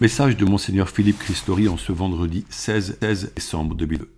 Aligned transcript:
Message 0.00 0.36
de 0.36 0.44
Monseigneur 0.44 0.88
Philippe 0.88 1.18
Christori 1.18 1.66
en 1.66 1.76
ce 1.76 1.90
vendredi 1.90 2.44
16, 2.50 2.98
16 3.00 3.32
décembre 3.34 3.74
2002. 3.74 4.08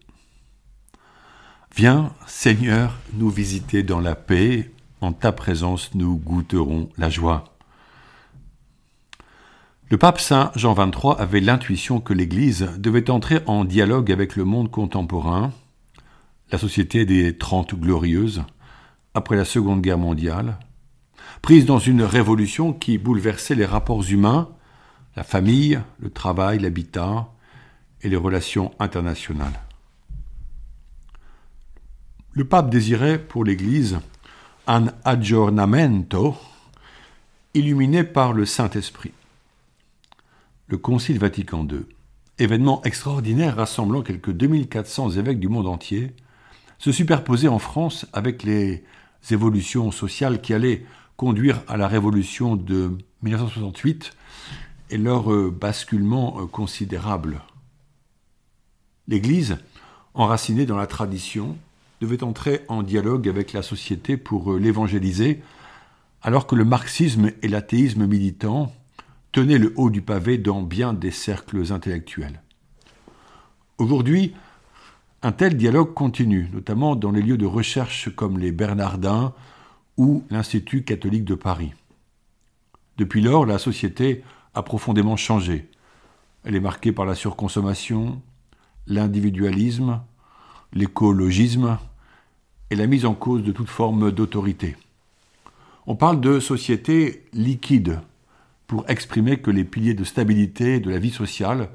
Viens, 1.74 2.12
Seigneur, 2.26 2.98
nous 3.14 3.30
visiter 3.30 3.82
dans 3.82 3.98
la 3.98 4.14
paix, 4.14 4.70
en 5.00 5.14
ta 5.14 5.32
présence 5.32 5.94
nous 5.94 6.18
goûterons 6.18 6.90
la 6.98 7.08
joie. 7.08 7.56
Le 9.88 9.96
pape 9.96 10.20
Saint 10.20 10.52
Jean 10.54 10.74
XXIII 10.74 11.14
avait 11.16 11.40
l'intuition 11.40 11.98
que 11.98 12.12
l'Église 12.12 12.68
devait 12.76 13.08
entrer 13.08 13.38
en 13.46 13.64
dialogue 13.64 14.12
avec 14.12 14.36
le 14.36 14.44
monde 14.44 14.70
contemporain, 14.70 15.50
la 16.52 16.58
société 16.58 17.06
des 17.06 17.38
Trente 17.38 17.74
Glorieuses, 17.74 18.42
après 19.14 19.36
la 19.36 19.46
Seconde 19.46 19.80
Guerre 19.80 19.96
mondiale, 19.96 20.58
prise 21.40 21.64
dans 21.64 21.78
une 21.78 22.02
révolution 22.02 22.74
qui 22.74 22.98
bouleversait 22.98 23.54
les 23.54 23.64
rapports 23.64 24.04
humains, 24.10 24.50
la 25.16 25.24
famille, 25.24 25.80
le 25.98 26.10
travail, 26.10 26.58
l'habitat 26.58 27.28
et 28.02 28.08
les 28.08 28.16
relations 28.16 28.72
internationales. 28.78 29.60
Le 32.32 32.44
pape 32.44 32.70
désirait 32.70 33.18
pour 33.18 33.44
l'Église 33.44 33.98
un 34.66 34.86
aggiornamento 35.04 36.36
illuminé 37.54 38.04
par 38.04 38.32
le 38.32 38.46
Saint-Esprit. 38.46 39.12
Le 40.68 40.78
Concile 40.78 41.18
Vatican 41.18 41.66
II, 41.68 41.80
événement 42.38 42.80
extraordinaire 42.84 43.56
rassemblant 43.56 44.02
quelques 44.02 44.30
2400 44.30 45.10
évêques 45.10 45.40
du 45.40 45.48
monde 45.48 45.66
entier, 45.66 46.14
se 46.78 46.92
superposait 46.92 47.48
en 47.48 47.58
France 47.58 48.06
avec 48.12 48.44
les 48.44 48.84
évolutions 49.30 49.90
sociales 49.90 50.40
qui 50.40 50.54
allaient 50.54 50.86
conduire 51.16 51.62
à 51.68 51.76
la 51.76 51.88
révolution 51.88 52.56
de 52.56 52.96
1968 53.22 54.12
et 54.90 54.98
leur 54.98 55.32
euh, 55.32 55.50
basculement 55.50 56.40
euh, 56.40 56.46
considérable. 56.46 57.40
L'Église, 59.08 59.58
enracinée 60.14 60.66
dans 60.66 60.76
la 60.76 60.86
tradition, 60.86 61.56
devait 62.00 62.22
entrer 62.22 62.62
en 62.68 62.82
dialogue 62.82 63.28
avec 63.28 63.52
la 63.52 63.62
société 63.62 64.16
pour 64.16 64.52
euh, 64.52 64.58
l'évangéliser, 64.58 65.42
alors 66.22 66.46
que 66.46 66.54
le 66.54 66.64
marxisme 66.64 67.32
et 67.42 67.48
l'athéisme 67.48 68.06
militant 68.06 68.72
tenaient 69.32 69.58
le 69.58 69.72
haut 69.76 69.90
du 69.90 70.02
pavé 70.02 70.38
dans 70.38 70.62
bien 70.62 70.92
des 70.92 71.10
cercles 71.10 71.72
intellectuels. 71.72 72.42
Aujourd'hui, 73.78 74.34
un 75.22 75.32
tel 75.32 75.56
dialogue 75.56 75.94
continue, 75.94 76.48
notamment 76.52 76.96
dans 76.96 77.10
les 77.10 77.22
lieux 77.22 77.38
de 77.38 77.46
recherche 77.46 78.14
comme 78.14 78.38
les 78.38 78.52
Bernardins 78.52 79.32
ou 79.96 80.24
l'Institut 80.30 80.82
catholique 80.82 81.24
de 81.24 81.34
Paris. 81.34 81.72
Depuis 82.96 83.20
lors, 83.20 83.46
la 83.46 83.58
société 83.58 84.24
a 84.54 84.62
profondément 84.62 85.16
changé. 85.16 85.68
Elle 86.44 86.56
est 86.56 86.60
marquée 86.60 86.92
par 86.92 87.06
la 87.06 87.14
surconsommation, 87.14 88.20
l'individualisme, 88.86 90.00
l'écologisme 90.72 91.78
et 92.70 92.76
la 92.76 92.86
mise 92.86 93.04
en 93.04 93.14
cause 93.14 93.42
de 93.42 93.52
toute 93.52 93.68
forme 93.68 94.10
d'autorité. 94.10 94.76
On 95.86 95.96
parle 95.96 96.20
de 96.20 96.40
société 96.40 97.24
liquide 97.32 98.00
pour 98.66 98.88
exprimer 98.88 99.40
que 99.40 99.50
les 99.50 99.64
piliers 99.64 99.94
de 99.94 100.04
stabilité 100.04 100.78
de 100.78 100.90
la 100.90 100.98
vie 100.98 101.10
sociale, 101.10 101.70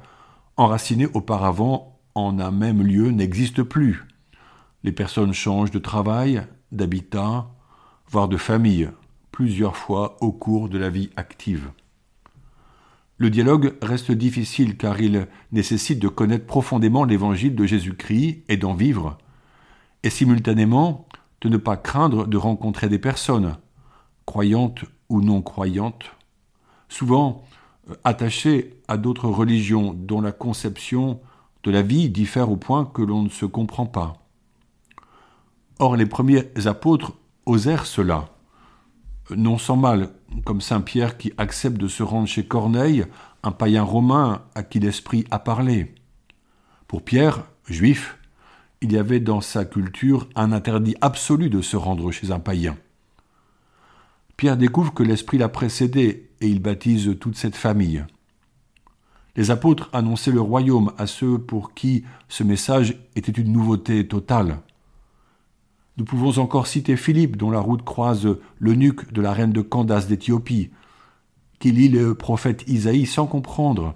enracinés 0.56 1.08
auparavant 1.12 1.98
en 2.14 2.38
un 2.38 2.50
même 2.50 2.82
lieu, 2.82 3.10
n'existent 3.10 3.64
plus. 3.64 4.04
Les 4.82 4.92
personnes 4.92 5.34
changent 5.34 5.70
de 5.70 5.78
travail, 5.78 6.42
d'habitat, 6.72 7.46
voire 8.08 8.28
de 8.28 8.38
famille, 8.38 8.88
plusieurs 9.32 9.76
fois 9.76 10.16
au 10.22 10.32
cours 10.32 10.70
de 10.70 10.78
la 10.78 10.88
vie 10.88 11.10
active. 11.16 11.68
Le 13.18 13.30
dialogue 13.30 13.76
reste 13.80 14.12
difficile 14.12 14.76
car 14.76 15.00
il 15.00 15.26
nécessite 15.50 15.98
de 15.98 16.08
connaître 16.08 16.46
profondément 16.46 17.04
l'évangile 17.04 17.54
de 17.54 17.64
Jésus-Christ 17.64 18.44
et 18.48 18.58
d'en 18.58 18.74
vivre, 18.74 19.16
et 20.02 20.10
simultanément 20.10 21.06
de 21.40 21.48
ne 21.48 21.56
pas 21.56 21.76
craindre 21.78 22.26
de 22.26 22.36
rencontrer 22.36 22.88
des 22.88 22.98
personnes, 22.98 23.56
croyantes 24.26 24.84
ou 25.08 25.22
non 25.22 25.40
croyantes, 25.40 26.12
souvent 26.88 27.44
euh, 27.90 27.94
attachées 28.04 28.74
à 28.86 28.98
d'autres 28.98 29.28
religions 29.28 29.94
dont 29.94 30.20
la 30.20 30.32
conception 30.32 31.20
de 31.62 31.70
la 31.70 31.82
vie 31.82 32.10
diffère 32.10 32.50
au 32.50 32.56
point 32.56 32.84
que 32.84 33.02
l'on 33.02 33.22
ne 33.22 33.28
se 33.28 33.46
comprend 33.46 33.86
pas. 33.86 34.14
Or 35.78 35.96
les 35.96 36.06
premiers 36.06 36.44
apôtres 36.66 37.14
osèrent 37.46 37.86
cela, 37.86 38.28
non 39.34 39.58
sans 39.58 39.76
mal, 39.76 40.10
comme 40.44 40.60
Saint 40.60 40.80
Pierre 40.80 41.16
qui 41.16 41.32
accepte 41.38 41.78
de 41.78 41.88
se 41.88 42.02
rendre 42.02 42.28
chez 42.28 42.46
Corneille, 42.46 43.04
un 43.42 43.52
païen 43.52 43.82
romain 43.82 44.42
à 44.54 44.62
qui 44.62 44.80
l'Esprit 44.80 45.24
a 45.30 45.38
parlé. 45.38 45.94
Pour 46.86 47.02
Pierre, 47.02 47.44
juif, 47.66 48.18
il 48.80 48.92
y 48.92 48.98
avait 48.98 49.20
dans 49.20 49.40
sa 49.40 49.64
culture 49.64 50.28
un 50.34 50.52
interdit 50.52 50.96
absolu 51.00 51.50
de 51.50 51.62
se 51.62 51.76
rendre 51.76 52.10
chez 52.12 52.30
un 52.30 52.38
païen. 52.38 52.76
Pierre 54.36 54.56
découvre 54.56 54.92
que 54.92 55.02
l'Esprit 55.02 55.38
l'a 55.38 55.48
précédé 55.48 56.30
et 56.40 56.48
il 56.48 56.60
baptise 56.60 57.16
toute 57.18 57.36
cette 57.36 57.56
famille. 57.56 58.04
Les 59.34 59.50
apôtres 59.50 59.90
annonçaient 59.92 60.30
le 60.30 60.40
royaume 60.40 60.92
à 60.98 61.06
ceux 61.06 61.38
pour 61.38 61.74
qui 61.74 62.04
ce 62.28 62.42
message 62.42 62.96
était 63.16 63.32
une 63.32 63.52
nouveauté 63.52 64.06
totale. 64.06 64.58
Nous 65.96 66.04
pouvons 66.04 66.38
encore 66.38 66.66
citer 66.66 66.96
Philippe, 66.96 67.38
dont 67.38 67.50
la 67.50 67.60
route 67.60 67.82
croise 67.82 68.28
l'eunuque 68.58 69.12
de 69.12 69.22
la 69.22 69.32
reine 69.32 69.52
de 69.52 69.62
Candace 69.62 70.08
d'Éthiopie, 70.08 70.70
qui 71.58 71.72
lit 71.72 71.88
le 71.88 72.14
prophète 72.14 72.64
Isaïe 72.66 73.06
sans 73.06 73.26
comprendre, 73.26 73.94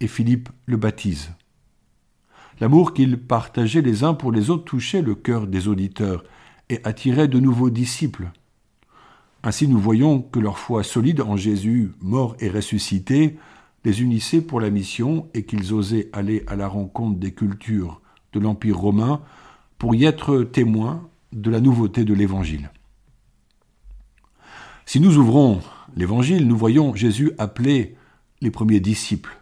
et 0.00 0.06
Philippe 0.06 0.48
le 0.64 0.78
baptise. 0.78 1.32
L'amour 2.60 2.94
qu'ils 2.94 3.18
partageaient 3.18 3.82
les 3.82 4.04
uns 4.04 4.14
pour 4.14 4.32
les 4.32 4.48
autres 4.48 4.64
touchait 4.64 5.02
le 5.02 5.14
cœur 5.14 5.46
des 5.46 5.68
auditeurs 5.68 6.24
et 6.70 6.80
attirait 6.84 7.28
de 7.28 7.40
nouveaux 7.40 7.70
disciples. 7.70 8.30
Ainsi 9.42 9.68
nous 9.68 9.78
voyons 9.78 10.22
que 10.22 10.40
leur 10.40 10.58
foi 10.58 10.82
solide 10.82 11.20
en 11.20 11.36
Jésus, 11.36 11.92
mort 12.00 12.36
et 12.40 12.48
ressuscité, 12.48 13.38
les 13.84 14.02
unissait 14.02 14.40
pour 14.40 14.60
la 14.60 14.70
mission 14.70 15.28
et 15.34 15.44
qu'ils 15.44 15.74
osaient 15.74 16.08
aller 16.12 16.42
à 16.46 16.56
la 16.56 16.68
rencontre 16.68 17.18
des 17.18 17.32
cultures 17.32 18.00
de 18.32 18.40
l'Empire 18.40 18.78
romain 18.78 19.20
pour 19.78 19.94
y 19.94 20.04
être 20.04 20.42
témoins 20.42 21.08
de 21.32 21.50
la 21.50 21.60
nouveauté 21.60 22.04
de 22.04 22.14
l'Évangile. 22.14 22.70
Si 24.86 25.00
nous 25.00 25.18
ouvrons 25.18 25.60
l'Évangile, 25.96 26.46
nous 26.46 26.56
voyons 26.56 26.94
Jésus 26.94 27.32
appeler 27.38 27.96
les 28.40 28.50
premiers 28.50 28.80
disciples. 28.80 29.36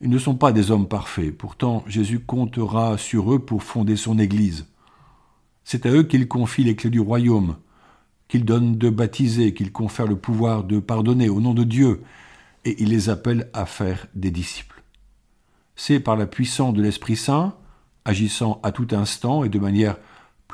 Ils 0.00 0.10
ne 0.10 0.18
sont 0.18 0.36
pas 0.36 0.52
des 0.52 0.70
hommes 0.70 0.88
parfaits, 0.88 1.36
pourtant 1.36 1.82
Jésus 1.86 2.20
comptera 2.20 2.98
sur 2.98 3.32
eux 3.32 3.38
pour 3.38 3.62
fonder 3.62 3.96
son 3.96 4.18
Église. 4.18 4.66
C'est 5.64 5.86
à 5.86 5.90
eux 5.90 6.02
qu'il 6.02 6.28
confie 6.28 6.62
les 6.62 6.76
clés 6.76 6.90
du 6.90 7.00
royaume, 7.00 7.56
qu'il 8.28 8.44
donne 8.44 8.76
de 8.76 8.90
baptiser, 8.90 9.54
qu'il 9.54 9.72
confère 9.72 10.06
le 10.06 10.16
pouvoir 10.16 10.64
de 10.64 10.78
pardonner 10.78 11.28
au 11.28 11.40
nom 11.40 11.54
de 11.54 11.64
Dieu, 11.64 12.02
et 12.64 12.82
il 12.82 12.90
les 12.90 13.08
appelle 13.08 13.50
à 13.52 13.66
faire 13.66 14.06
des 14.14 14.30
disciples. 14.30 14.82
C'est 15.76 16.00
par 16.00 16.16
la 16.16 16.26
puissance 16.26 16.74
de 16.74 16.82
l'Esprit 16.82 17.16
Saint, 17.16 17.54
agissant 18.04 18.60
à 18.62 18.72
tout 18.72 18.88
instant 18.92 19.44
et 19.44 19.48
de 19.48 19.58
manière 19.58 19.96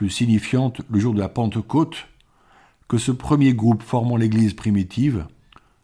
plus 0.00 0.09
signifiante 0.09 0.81
le 0.88 0.99
jour 0.99 1.12
de 1.12 1.19
la 1.19 1.28
Pentecôte, 1.28 2.09
que 2.88 2.97
ce 2.97 3.12
premier 3.12 3.53
groupe 3.53 3.83
formant 3.83 4.16
l'Église 4.16 4.55
primitive 4.55 5.27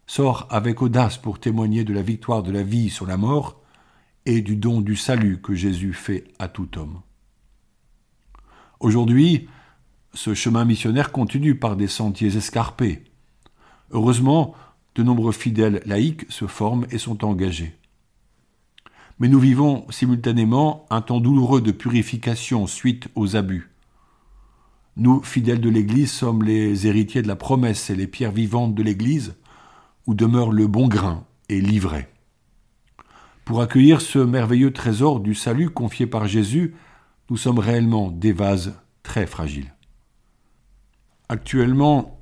sort 0.07 0.49
avec 0.49 0.81
audace 0.81 1.19
pour 1.19 1.39
témoigner 1.39 1.85
de 1.85 1.93
la 1.93 2.01
victoire 2.01 2.43
de 2.43 2.51
la 2.51 2.63
vie 2.63 2.89
sur 2.89 3.05
la 3.05 3.19
mort 3.19 3.61
et 4.25 4.41
du 4.41 4.57
don 4.57 4.81
du 4.81 4.97
salut 4.97 5.43
que 5.43 5.55
Jésus 5.55 5.93
fait 5.93 6.25
à 6.39 6.49
tout 6.49 6.79
homme. 6.79 7.03
Aujourd'hui, 8.81 9.51
ce 10.15 10.33
chemin 10.33 10.65
missionnaire 10.65 11.13
continue 11.13 11.55
par 11.55 11.77
des 11.77 11.87
sentiers 11.87 12.39
escarpés. 12.39 13.05
Heureusement, 13.91 14.55
de 14.95 15.03
nombreux 15.03 15.33
fidèles 15.33 15.83
laïcs 15.85 16.25
se 16.31 16.47
forment 16.47 16.87
et 16.91 16.97
sont 16.97 17.23
engagés. 17.23 17.77
Mais 19.19 19.29
nous 19.29 19.41
vivons 19.41 19.85
simultanément 19.91 20.87
un 20.89 21.03
temps 21.03 21.21
douloureux 21.21 21.61
de 21.61 21.71
purification 21.71 22.67
suite 22.67 23.09
aux 23.15 23.37
abus. 23.37 23.76
Nous, 24.97 25.23
fidèles 25.23 25.61
de 25.61 25.69
l'Église, 25.69 26.11
sommes 26.11 26.43
les 26.43 26.87
héritiers 26.87 27.23
de 27.23 27.29
la 27.29 27.37
promesse 27.37 27.91
et 27.91 27.95
les 27.95 28.07
pierres 28.07 28.33
vivantes 28.33 28.75
de 28.75 28.83
l'Église, 28.83 29.35
où 30.07 30.15
demeure 30.15 30.53
le 30.53 30.67
bon 30.67 30.89
grain 30.89 31.25
et 31.49 31.61
l'ivraie. 31.61 32.09
Pour 33.45 33.61
accueillir 33.61 34.01
ce 34.01 34.19
merveilleux 34.19 34.73
trésor 34.73 35.21
du 35.21 35.35
salut 35.35 35.71
confié 35.71 36.07
par 36.07 36.27
Jésus, 36.27 36.75
nous 37.29 37.37
sommes 37.37 37.59
réellement 37.59 38.11
des 38.11 38.33
vases 38.33 38.75
très 39.03 39.27
fragiles. 39.27 39.73
Actuellement, 41.29 42.21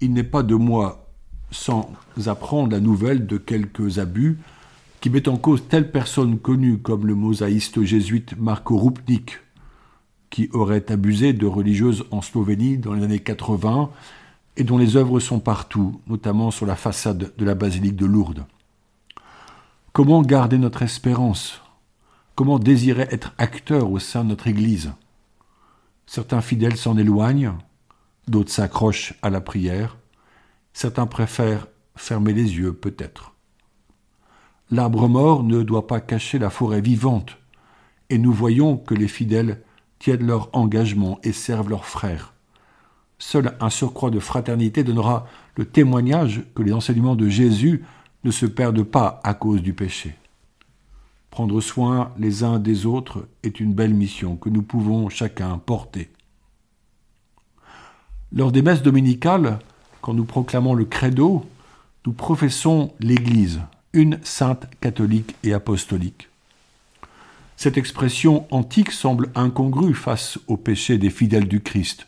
il 0.00 0.12
n'est 0.12 0.24
pas 0.24 0.42
de 0.42 0.54
moi 0.54 1.12
sans 1.50 1.92
apprendre 2.26 2.72
la 2.72 2.80
nouvelle 2.80 3.26
de 3.26 3.36
quelques 3.36 3.98
abus 3.98 4.38
qui 5.00 5.10
mettent 5.10 5.28
en 5.28 5.36
cause 5.36 5.64
telle 5.68 5.90
personne 5.90 6.38
connue 6.38 6.78
comme 6.78 7.06
le 7.06 7.14
mosaïste 7.14 7.82
jésuite 7.82 8.36
Marco 8.38 8.76
Rupnik, 8.78 9.38
qui 10.30 10.48
aurait 10.52 10.90
abusé 10.90 11.32
de 11.32 11.46
religieuses 11.46 12.04
en 12.10 12.22
Slovénie 12.22 12.78
dans 12.78 12.92
les 12.92 13.04
années 13.04 13.20
80 13.20 13.90
et 14.56 14.64
dont 14.64 14.78
les 14.78 14.96
œuvres 14.96 15.20
sont 15.20 15.40
partout, 15.40 16.00
notamment 16.06 16.50
sur 16.50 16.66
la 16.66 16.76
façade 16.76 17.32
de 17.36 17.44
la 17.44 17.54
basilique 17.54 17.96
de 17.96 18.06
Lourdes. 18.06 18.46
Comment 19.92 20.22
garder 20.22 20.58
notre 20.58 20.82
espérance? 20.82 21.62
Comment 22.34 22.58
désirer 22.58 23.06
être 23.10 23.32
acteur 23.38 23.90
au 23.90 23.98
sein 23.98 24.24
de 24.24 24.30
notre 24.30 24.46
Église? 24.46 24.92
Certains 26.06 26.40
fidèles 26.40 26.76
s'en 26.76 26.96
éloignent, 26.96 27.54
d'autres 28.28 28.52
s'accrochent 28.52 29.14
à 29.22 29.30
la 29.30 29.40
prière, 29.40 29.96
certains 30.72 31.06
préfèrent 31.06 31.66
fermer 31.96 32.32
les 32.32 32.56
yeux 32.56 32.72
peut-être. 32.72 33.32
L'arbre 34.70 35.08
mort 35.08 35.42
ne 35.42 35.62
doit 35.62 35.86
pas 35.86 36.00
cacher 36.00 36.38
la 36.38 36.50
forêt 36.50 36.80
vivante, 36.80 37.38
et 38.10 38.18
nous 38.18 38.32
voyons 38.32 38.76
que 38.76 38.94
les 38.94 39.08
fidèles 39.08 39.62
tiennent 39.98 40.26
leur 40.26 40.50
engagement 40.52 41.18
et 41.22 41.32
servent 41.32 41.70
leurs 41.70 41.86
frères. 41.86 42.34
Seul 43.18 43.56
un 43.60 43.70
surcroît 43.70 44.10
de 44.10 44.20
fraternité 44.20 44.84
donnera 44.84 45.26
le 45.56 45.64
témoignage 45.64 46.42
que 46.54 46.62
les 46.62 46.72
enseignements 46.72 47.16
de 47.16 47.28
Jésus 47.28 47.84
ne 48.24 48.30
se 48.30 48.46
perdent 48.46 48.82
pas 48.82 49.20
à 49.24 49.34
cause 49.34 49.62
du 49.62 49.72
péché. 49.72 50.14
Prendre 51.30 51.60
soin 51.60 52.12
les 52.18 52.44
uns 52.44 52.58
des 52.58 52.86
autres 52.86 53.28
est 53.42 53.60
une 53.60 53.74
belle 53.74 53.94
mission 53.94 54.36
que 54.36 54.48
nous 54.48 54.62
pouvons 54.62 55.08
chacun 55.08 55.58
porter. 55.58 56.10
Lors 58.32 58.52
des 58.52 58.62
messes 58.62 58.82
dominicales, 58.82 59.58
quand 60.00 60.14
nous 60.14 60.24
proclamons 60.24 60.74
le 60.74 60.84
credo, 60.84 61.46
nous 62.06 62.12
professons 62.12 62.92
l'Église, 63.00 63.60
une 63.92 64.18
sainte 64.22 64.66
catholique 64.80 65.36
et 65.42 65.52
apostolique. 65.52 66.28
Cette 67.56 67.78
expression 67.78 68.46
antique 68.50 68.92
semble 68.92 69.30
incongrue 69.34 69.94
face 69.94 70.38
au 70.46 70.56
péché 70.56 70.98
des 70.98 71.10
fidèles 71.10 71.48
du 71.48 71.62
Christ, 71.62 72.06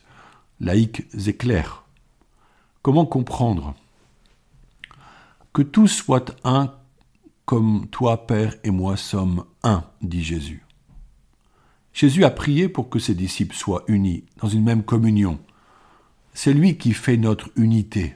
laïcs 0.59 1.05
et 1.27 1.35
clairs. 1.35 1.83
Comment 2.81 3.05
comprendre 3.05 3.75
Que 5.53 5.61
tous 5.61 5.87
soient 5.87 6.25
un 6.43 6.71
comme 7.45 7.87
toi, 7.87 8.27
Père, 8.27 8.53
et 8.63 8.69
moi 8.69 8.95
sommes 8.95 9.43
un, 9.63 9.83
dit 10.03 10.23
Jésus. 10.23 10.63
Jésus 11.93 12.23
a 12.23 12.29
prié 12.29 12.69
pour 12.69 12.89
que 12.89 12.99
ses 12.99 13.15
disciples 13.15 13.55
soient 13.55 13.83
unis 13.87 14.23
dans 14.39 14.47
une 14.47 14.63
même 14.63 14.83
communion. 14.83 15.39
C'est 16.35 16.53
lui 16.53 16.77
qui 16.77 16.93
fait 16.93 17.17
notre 17.17 17.49
unité. 17.55 18.15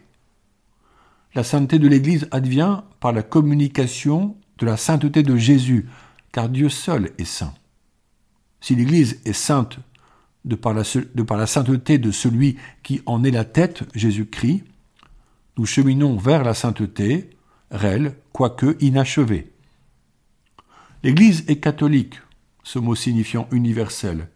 La 1.33 1.43
sainteté 1.43 1.79
de 1.79 1.87
l'Église 1.87 2.27
advient 2.29 2.81
par 2.99 3.11
la 3.11 3.23
communication 3.23 4.37
de 4.59 4.67
la 4.67 4.77
sainteté 4.77 5.23
de 5.23 5.35
Jésus, 5.35 5.89
car 6.33 6.49
Dieu 6.49 6.67
seul 6.67 7.11
est 7.17 7.23
saint. 7.23 7.53
Si 8.59 8.75
l'Église 8.75 9.21
est 9.23 9.33
sainte 9.33 9.79
de 10.43 10.55
par, 10.55 10.73
la, 10.73 11.47
sainteté 11.47 11.97
de 11.97 12.11
celui 12.11 12.57
qui 12.81 13.01
en 13.05 13.23
est 13.23 13.31
la 13.31 13.45
tête, 13.45 13.83
Jésus-Christ, 13.95 14.65
nous 15.57 15.65
cheminons 15.65 16.17
vers 16.17 16.43
la 16.43 16.53
sainteté, 16.53 17.29
réelle, 17.71 18.15
quoique 18.33 18.75
inachevée. 18.81 19.53
L'Église 21.03 21.45
est 21.47 21.57
catholique, 21.57 22.15
ce 22.63 22.79
mot 22.79 22.95
signifiant 22.95 23.47
universel, 23.51 24.27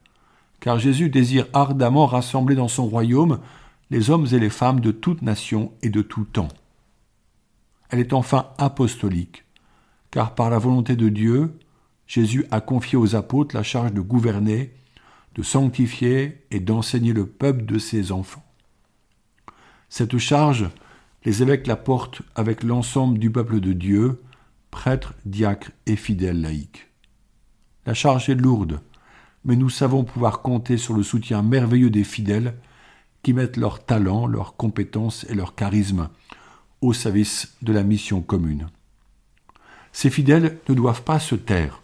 car 0.59 0.79
Jésus 0.79 1.09
désire 1.09 1.47
ardemment 1.51 2.05
rassembler 2.05 2.55
dans 2.55 2.67
son 2.67 2.85
royaume 2.85 3.39
les 3.89 4.09
hommes 4.09 4.27
et 4.31 4.39
les 4.39 4.49
femmes 4.49 4.81
de 4.81 4.91
toute 4.91 5.21
nation 5.21 5.71
et 5.81 5.89
de 5.89 6.01
tout 6.01 6.25
temps. 6.25 6.49
Elle 7.89 7.99
est 7.99 8.13
enfin 8.13 8.49
apostolique, 8.57 9.45
car 10.11 10.35
par 10.35 10.49
la 10.49 10.59
volonté 10.59 10.95
de 10.95 11.09
Dieu, 11.09 11.57
Jésus 12.07 12.45
a 12.51 12.61
confié 12.61 12.97
aux 12.97 13.15
apôtres 13.15 13.55
la 13.55 13.63
charge 13.63 13.93
de 13.93 14.01
gouverner, 14.01 14.73
de 15.35 15.43
sanctifier 15.43 16.45
et 16.51 16.59
d'enseigner 16.59 17.13
le 17.13 17.25
peuple 17.27 17.65
de 17.65 17.77
ses 17.77 18.11
enfants. 18.11 18.43
Cette 19.89 20.17
charge, 20.17 20.69
les 21.25 21.41
évêques 21.41 21.67
la 21.67 21.75
portent 21.75 22.21
avec 22.35 22.63
l'ensemble 22.63 23.19
du 23.19 23.29
peuple 23.29 23.59
de 23.59 23.73
Dieu, 23.73 24.21
prêtres, 24.71 25.13
diacres 25.25 25.71
et 25.85 25.95
fidèles 25.95 26.41
laïcs. 26.41 26.87
La 27.85 27.93
charge 27.93 28.29
est 28.29 28.35
lourde, 28.35 28.81
mais 29.45 29.55
nous 29.55 29.69
savons 29.69 30.03
pouvoir 30.03 30.41
compter 30.41 30.77
sur 30.77 30.93
le 30.93 31.03
soutien 31.03 31.41
merveilleux 31.41 31.89
des 31.89 32.03
fidèles 32.03 32.55
qui 33.23 33.33
mettent 33.33 33.57
leur 33.57 33.85
talent, 33.85 34.27
leurs 34.27 34.55
compétences 34.55 35.25
et 35.29 35.35
leur 35.35 35.55
charisme 35.55 36.09
au 36.81 36.93
service 36.93 37.55
de 37.61 37.73
la 37.73 37.83
mission 37.83 38.21
commune. 38.21 38.67
Ces 39.91 40.09
fidèles 40.09 40.59
ne 40.69 40.73
doivent 40.73 41.03
pas 41.03 41.19
se 41.19 41.35
taire. 41.35 41.81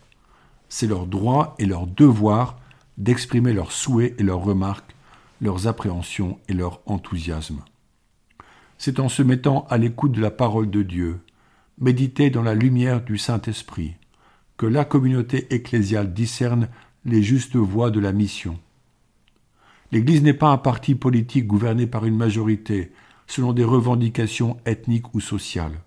C'est 0.75 0.87
leur 0.87 1.05
droit 1.05 1.53
et 1.59 1.67
leur 1.67 1.85
devoir 1.85 2.59
d'exprimer 2.97 3.53
leurs 3.53 3.71
souhaits 3.71 4.19
et 4.19 4.23
leurs 4.23 4.43
remarques, 4.43 4.95
leurs 5.39 5.67
appréhensions 5.67 6.39
et 6.49 6.53
leur 6.53 6.81
enthousiasme. 6.87 7.61
C'est 8.79 8.99
en 8.99 9.07
se 9.07 9.21
mettant 9.21 9.67
à 9.69 9.77
l'écoute 9.77 10.13
de 10.13 10.19
la 10.19 10.31
parole 10.31 10.71
de 10.71 10.81
Dieu, 10.81 11.19
méditer 11.77 12.31
dans 12.31 12.41
la 12.41 12.55
lumière 12.55 13.03
du 13.03 13.19
Saint-Esprit, 13.19 13.97
que 14.57 14.65
la 14.65 14.83
communauté 14.83 15.53
ecclésiale 15.53 16.11
discerne 16.11 16.67
les 17.05 17.21
justes 17.21 17.55
voies 17.55 17.91
de 17.91 17.99
la 17.99 18.11
mission. 18.11 18.57
L'Église 19.91 20.23
n'est 20.23 20.33
pas 20.33 20.49
un 20.49 20.57
parti 20.57 20.95
politique 20.95 21.45
gouverné 21.45 21.85
par 21.85 22.03
une 22.03 22.17
majorité, 22.17 22.91
selon 23.27 23.53
des 23.53 23.63
revendications 23.63 24.57
ethniques 24.65 25.13
ou 25.13 25.19
sociales. 25.19 25.79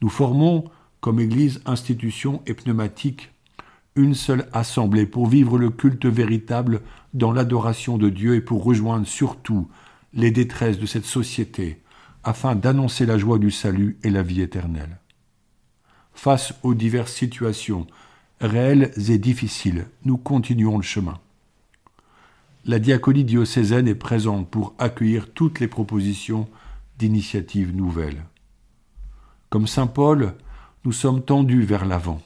Nous 0.00 0.08
formons, 0.08 0.64
comme 1.00 1.20
Église, 1.20 1.62
institution 1.66 2.42
et 2.46 2.54
pneumatique, 2.54 3.30
une 3.96 4.14
seule 4.14 4.48
assemblée 4.52 5.06
pour 5.06 5.26
vivre 5.26 5.58
le 5.58 5.70
culte 5.70 6.06
véritable 6.06 6.80
dans 7.12 7.32
l'adoration 7.32 7.98
de 7.98 8.08
Dieu 8.08 8.34
et 8.34 8.40
pour 8.40 8.64
rejoindre 8.64 9.06
surtout 9.06 9.68
les 10.12 10.30
détresses 10.30 10.78
de 10.78 10.86
cette 10.86 11.04
société, 11.04 11.82
afin 12.22 12.54
d'annoncer 12.54 13.06
la 13.06 13.18
joie 13.18 13.38
du 13.38 13.50
salut 13.50 13.98
et 14.02 14.10
la 14.10 14.22
vie 14.22 14.40
éternelle. 14.40 14.98
Face 16.12 16.54
aux 16.62 16.74
diverses 16.74 17.12
situations, 17.12 17.86
réelles 18.40 18.92
et 19.08 19.18
difficiles, 19.18 19.86
nous 20.04 20.16
continuons 20.16 20.76
le 20.76 20.82
chemin 20.82 21.18
la 22.66 22.78
diaconie 22.78 23.24
diocésaine 23.24 23.88
est 23.88 23.94
présente 23.94 24.48
pour 24.48 24.74
accueillir 24.78 25.30
toutes 25.32 25.60
les 25.60 25.68
propositions 25.68 26.48
d'initiatives 26.98 27.74
nouvelles. 27.74 28.24
Comme 29.50 29.66
Saint 29.66 29.86
Paul, 29.86 30.34
nous 30.84 30.92
sommes 30.92 31.22
tendus 31.22 31.62
vers 31.62 31.84
l'avant. 31.84 32.22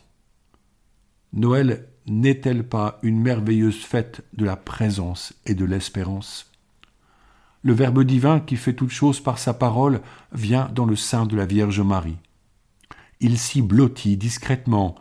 Noël 1.33 1.87
n'est-elle 2.07 2.65
pas 2.65 2.99
une 3.03 3.21
merveilleuse 3.21 3.85
fête 3.85 4.23
de 4.33 4.45
la 4.45 4.57
présence 4.57 5.35
et 5.47 5.55
de 5.55 5.65
l'espérance? 5.65 6.51
Le 7.63 7.73
Verbe 7.73 8.05
divin 8.05 8.41
qui 8.41 8.57
fait 8.57 8.73
toutes 8.73 8.91
choses 8.91 9.21
par 9.21 9.39
sa 9.39 9.53
parole 9.53 10.01
vient 10.33 10.71
dans 10.75 10.87
le 10.87 10.97
sein 10.97 11.27
de 11.27 11.37
la 11.37 11.45
Vierge 11.45 11.81
Marie. 11.81 12.19
Il 13.21 13.37
s'y 13.37 13.63
blottit 13.63 14.17
discrètement 14.17 14.95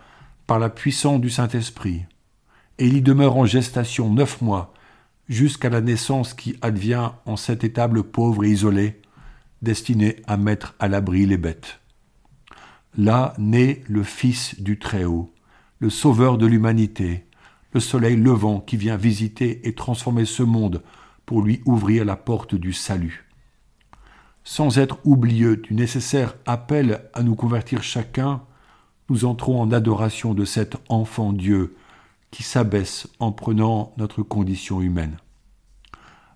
par 0.47 0.59
la 0.59 0.69
puissance 0.69 1.21
du 1.21 1.29
Saint-Esprit, 1.29 2.05
et 2.79 2.87
il 2.87 2.97
y 2.97 3.01
demeure 3.01 3.37
en 3.37 3.45
gestation 3.45 4.11
neuf 4.11 4.41
mois 4.41 4.73
jusqu'à 5.29 5.69
la 5.69 5.81
naissance 5.81 6.33
qui 6.33 6.57
advient 6.61 7.11
en 7.25 7.35
cette 7.35 7.63
étable 7.63 8.03
pauvre 8.03 8.43
et 8.43 8.49
isolée, 8.49 9.01
destinée 9.61 10.17
à 10.25 10.37
mettre 10.37 10.75
à 10.79 10.87
l'abri 10.87 11.25
les 11.25 11.37
bêtes. 11.37 11.79
Là 12.97 13.33
naît 13.37 13.83
le 13.87 14.03
Fils 14.03 14.59
du 14.61 14.79
Très-Haut, 14.79 15.33
le 15.79 15.89
Sauveur 15.89 16.37
de 16.37 16.47
l'humanité, 16.47 17.25
le 17.73 17.79
soleil 17.79 18.15
levant 18.15 18.59
qui 18.59 18.77
vient 18.77 18.97
visiter 18.97 19.67
et 19.67 19.75
transformer 19.75 20.25
ce 20.25 20.41
monde 20.41 20.81
pour 21.25 21.41
lui 21.41 21.61
ouvrir 21.65 22.05
la 22.05 22.15
porte 22.15 22.55
du 22.55 22.73
salut. 22.73 23.29
Sans 24.43 24.79
être 24.79 24.97
oublieux 25.03 25.57
du 25.57 25.73
nécessaire 25.73 26.35
appel 26.45 27.09
à 27.13 27.21
nous 27.21 27.35
convertir 27.35 27.83
chacun, 27.83 28.41
nous 29.09 29.25
entrons 29.25 29.61
en 29.61 29.71
adoration 29.71 30.33
de 30.33 30.45
cet 30.45 30.77
enfant 30.89 31.33
Dieu 31.33 31.75
qui 32.31 32.43
s'abaisse 32.43 33.07
en 33.19 33.31
prenant 33.31 33.93
notre 33.97 34.23
condition 34.23 34.81
humaine. 34.81 35.17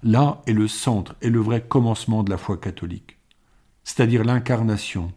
Là 0.03 0.41
est 0.45 0.53
le 0.53 0.67
centre 0.67 1.15
et 1.21 1.29
le 1.29 1.39
vrai 1.39 1.61
commencement 1.61 2.23
de 2.23 2.29
la 2.29 2.37
foi 2.37 2.57
catholique, 2.57 3.17
c'est-à-dire 3.83 4.23
l'incarnation, 4.23 5.13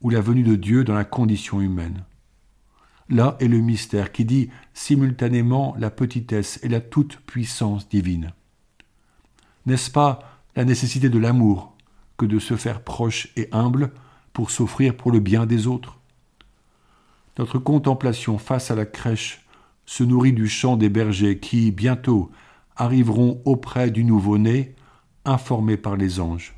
ou 0.00 0.10
la 0.10 0.20
venue 0.20 0.42
de 0.42 0.56
Dieu 0.56 0.84
dans 0.84 0.94
la 0.94 1.04
condition 1.04 1.60
humaine. 1.60 2.04
Là 3.08 3.36
est 3.40 3.48
le 3.48 3.58
mystère 3.58 4.12
qui 4.12 4.24
dit 4.24 4.50
simultanément 4.74 5.74
la 5.78 5.90
petitesse 5.90 6.58
et 6.62 6.68
la 6.68 6.80
toute-puissance 6.80 7.88
divine. 7.88 8.32
N'est-ce 9.66 9.90
pas 9.90 10.40
la 10.56 10.64
nécessité 10.64 11.08
de 11.08 11.18
l'amour 11.18 11.74
que 12.16 12.26
de 12.26 12.38
se 12.38 12.56
faire 12.56 12.82
proche 12.82 13.28
et 13.36 13.48
humble 13.52 13.92
pour 14.32 14.50
s'offrir 14.50 14.96
pour 14.96 15.12
le 15.12 15.20
bien 15.20 15.46
des 15.46 15.66
autres? 15.66 15.98
Notre 17.38 17.58
contemplation 17.58 18.38
face 18.38 18.70
à 18.70 18.74
la 18.74 18.86
crèche 18.86 19.46
se 19.86 20.04
nourrit 20.04 20.32
du 20.32 20.48
chant 20.48 20.76
des 20.76 20.88
bergers 20.88 21.38
qui, 21.38 21.70
bientôt, 21.70 22.30
arriveront 22.76 23.40
auprès 23.44 23.90
du 23.90 24.04
nouveau-né, 24.04 24.74
informés 25.24 25.76
par 25.76 25.96
les 25.96 26.20
anges. 26.20 26.54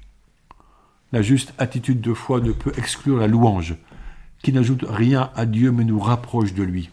La 1.13 1.23
juste 1.23 1.55
attitude 1.59 2.01
de 2.01 2.13
foi 2.13 2.41
ne 2.41 2.53
peut 2.53 2.73
exclure 2.77 3.19
la 3.19 3.29
louange, 3.29 3.77
qui 4.45 4.53
n'ajoute 4.53 4.85
rien 4.87 5.31
à 5.35 5.47
Dieu 5.47 5.73
mais 5.73 5.85
nous 5.85 5.99
rapproche 5.99 6.53
de 6.53 6.63
lui. 6.63 6.91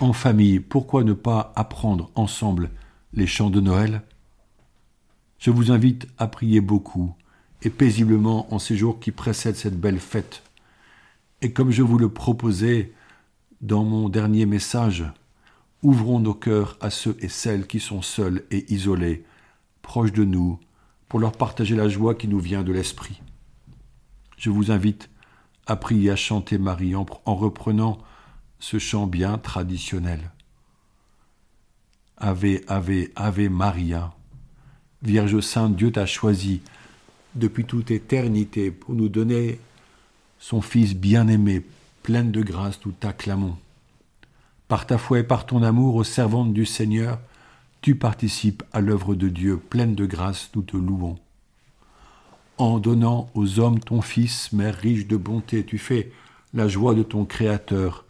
En 0.00 0.12
famille, 0.12 0.60
pourquoi 0.60 1.02
ne 1.02 1.14
pas 1.14 1.52
apprendre 1.56 2.10
ensemble 2.14 2.70
les 3.14 3.26
chants 3.26 3.48
de 3.48 3.60
Noël? 3.60 4.02
Je 5.38 5.50
vous 5.50 5.72
invite 5.72 6.06
à 6.18 6.26
prier 6.26 6.60
beaucoup 6.60 7.14
et 7.62 7.70
paisiblement 7.70 8.52
en 8.52 8.58
ces 8.58 8.76
jours 8.76 9.00
qui 9.00 9.12
précèdent 9.12 9.56
cette 9.56 9.80
belle 9.80 9.98
fête, 9.98 10.42
Et 11.40 11.52
comme 11.52 11.70
je 11.70 11.82
vous 11.82 11.98
le 11.98 12.10
proposais 12.10 12.92
dans 13.62 13.84
mon 13.84 14.10
dernier 14.10 14.44
message, 14.44 15.04
ouvrons 15.82 16.20
nos 16.20 16.34
cœurs 16.34 16.76
à 16.82 16.90
ceux 16.90 17.16
et 17.20 17.28
celles 17.28 17.66
qui 17.66 17.80
sont 17.80 18.02
seuls 18.02 18.44
et 18.50 18.70
isolés, 18.72 19.24
proches 19.80 20.12
de 20.12 20.24
nous, 20.24 20.60
pour 21.08 21.18
leur 21.18 21.32
partager 21.32 21.76
la 21.76 21.88
joie 21.88 22.14
qui 22.14 22.28
nous 22.28 22.40
vient 22.40 22.62
de 22.62 22.72
l'Esprit. 22.72 23.22
Je 24.36 24.50
vous 24.50 24.70
invite 24.70 25.08
prier, 25.66 26.10
à 26.10 26.16
chanter 26.16 26.58
Marie 26.58 26.94
en, 26.94 27.06
en 27.24 27.34
reprenant 27.34 27.98
ce 28.58 28.78
chant 28.78 29.06
bien 29.06 29.38
traditionnel. 29.38 30.30
Ave, 32.16 32.60
Ave, 32.68 33.08
Ave 33.16 33.48
Maria. 33.48 34.14
Vierge 35.02 35.40
Sainte, 35.40 35.76
Dieu 35.76 35.92
t'a 35.92 36.06
choisi 36.06 36.62
depuis 37.34 37.64
toute 37.64 37.90
éternité 37.90 38.70
pour 38.70 38.94
nous 38.94 39.08
donner 39.08 39.58
son 40.38 40.60
Fils 40.60 40.94
bien-aimé, 40.94 41.64
pleine 42.02 42.30
de 42.30 42.42
grâce, 42.42 42.78
nous 42.84 42.92
t'acclamons. 42.92 43.56
Par 44.68 44.86
ta 44.86 44.98
foi 44.98 45.20
et 45.20 45.24
par 45.24 45.46
ton 45.46 45.62
amour 45.62 45.96
aux 45.96 46.04
servantes 46.04 46.52
du 46.52 46.66
Seigneur, 46.66 47.18
tu 47.80 47.96
participes 47.96 48.62
à 48.72 48.80
l'œuvre 48.80 49.14
de 49.14 49.28
Dieu, 49.28 49.58
pleine 49.58 49.94
de 49.94 50.06
grâce, 50.06 50.50
nous 50.54 50.62
te 50.62 50.76
louons. 50.76 51.18
En 52.56 52.78
donnant 52.78 53.28
aux 53.34 53.58
hommes 53.58 53.80
ton 53.80 54.00
Fils, 54.00 54.52
Mère 54.52 54.76
riche 54.76 55.08
de 55.08 55.16
bonté, 55.16 55.66
tu 55.66 55.76
fais 55.76 56.12
la 56.52 56.68
joie 56.68 56.94
de 56.94 57.02
ton 57.02 57.24
Créateur, 57.24 58.04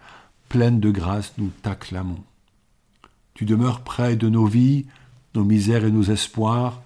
pleine 0.51 0.81
de 0.81 0.91
grâce, 0.91 1.33
nous 1.39 1.49
t'acclamons. 1.63 2.23
Tu 3.33 3.47
demeures 3.47 3.81
près 3.81 4.17
de 4.17 4.29
nos 4.29 4.45
vies, 4.45 4.85
nos 5.35 5.45
misères 5.45 5.87
et 5.87 5.91
nos 5.91 6.03
espoirs, 6.03 6.83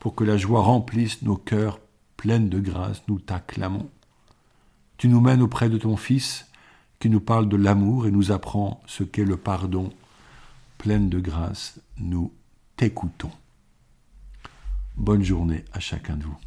pour 0.00 0.16
que 0.16 0.24
la 0.24 0.36
joie 0.36 0.62
remplisse 0.62 1.22
nos 1.22 1.36
cœurs 1.36 1.78
pleines 2.16 2.48
de 2.48 2.58
grâce, 2.58 3.04
nous 3.06 3.20
t'acclamons. 3.20 3.88
Tu 4.96 5.06
nous 5.06 5.20
mènes 5.20 5.42
auprès 5.42 5.68
de 5.68 5.78
ton 5.78 5.96
Fils, 5.96 6.46
qui 6.98 7.08
nous 7.08 7.20
parle 7.20 7.48
de 7.48 7.56
l'amour 7.56 8.08
et 8.08 8.10
nous 8.10 8.32
apprend 8.32 8.82
ce 8.86 9.04
qu'est 9.04 9.24
le 9.24 9.36
pardon. 9.36 9.92
Pleine 10.76 11.08
de 11.08 11.20
grâce, 11.20 11.78
nous 11.98 12.32
t'écoutons. 12.76 13.30
Bonne 14.96 15.22
journée 15.22 15.64
à 15.72 15.78
chacun 15.78 16.16
de 16.16 16.24
vous. 16.24 16.38